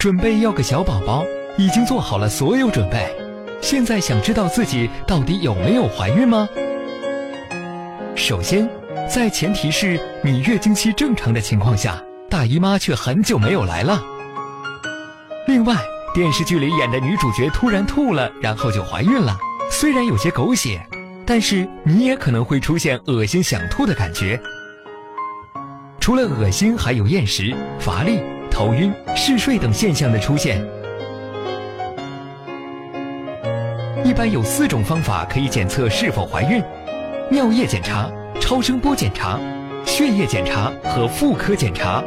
[0.00, 1.26] 准备要个小宝宝，
[1.58, 3.14] 已经做好了所有准备，
[3.60, 6.48] 现在想知道自己到底有没有怀孕吗？
[8.16, 8.66] 首先，
[9.06, 14.02] 在前提是你月经期正常的情况下，大姨妈却很久没有来了。
[15.46, 15.76] 另外，
[16.14, 19.36] 电视剧里演的女主角突然吐了，然后就怀孕了，
[19.70, 20.80] 虽然有些狗血，
[21.26, 24.40] 但是你也可能会出现恶心想吐的感觉。
[26.00, 28.18] 除了恶心，还有厌食、乏力、
[28.60, 30.62] 头晕、嗜睡等现象的出现。
[34.04, 36.62] 一般有四种方法可以检测是否怀孕：
[37.30, 38.06] 尿液检查、
[38.38, 39.40] 超声波检查、
[39.86, 42.04] 血液检查和妇科检查。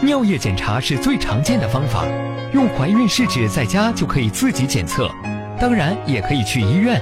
[0.00, 2.06] 尿液检查是最常见的方法，
[2.54, 5.10] 用怀孕试纸在家就可以自己检测，
[5.60, 6.98] 当然也可以去医院。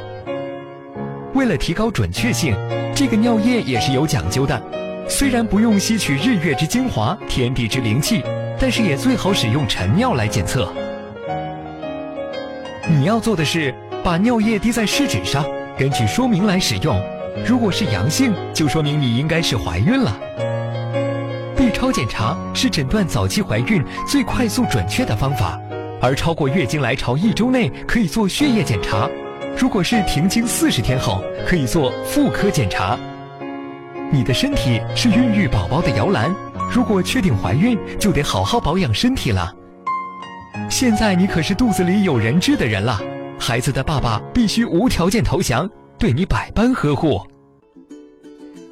[1.33, 2.57] 为了提高准确性，
[2.93, 4.61] 这个尿液也是有讲究的。
[5.09, 8.23] 虽然不用吸取日月之精华、天地之灵气，
[8.61, 10.71] 但是也最好使用晨尿来检测。
[12.87, 13.75] 你要做的是
[14.05, 15.43] 把尿液滴在试纸上，
[15.79, 17.01] 根据说明来使用。
[17.47, 20.15] 如果是阳性，就说明你应该是怀孕了。
[21.57, 25.59] B 超检查是诊断早期怀孕最快速准确的方法，
[26.03, 29.09] 而超过月经来潮一周内可以做血液检查。
[29.57, 32.99] 如果是停经四十天后，可以做妇科检查。
[34.11, 36.35] 你的身体是孕育宝宝的摇篮，
[36.73, 39.55] 如果确定怀孕，就得好好保养身体了。
[40.71, 42.99] 现在你可是肚子里有人质的人了，
[43.39, 47.21] 孩子的爸爸必须无条件投降，对你百般呵护。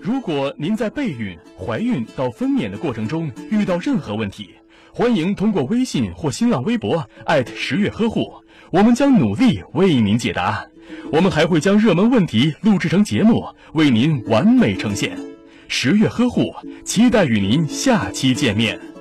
[0.00, 4.54] 如果您在备孕、怀孕到分娩的过程中遇到任何问题，
[4.90, 8.32] 欢迎通过微信或新浪微博艾特十月呵护，
[8.70, 10.64] 我们将努力为您解答。
[11.10, 15.18] 我们还会将热门问题录制成节目，为您完美呈现。
[15.68, 18.95] 十月呵护，期待与您下期见面。